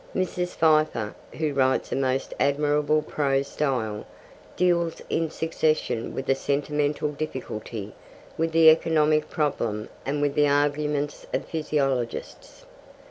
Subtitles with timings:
[0.15, 0.55] Mrs.
[0.55, 4.07] Pfeiffer, who writes a most admirable prose style,
[4.55, 7.93] deals in succession with the sentimental difficulty,
[8.35, 12.65] with the economic problem, and with the arguments of physiologists.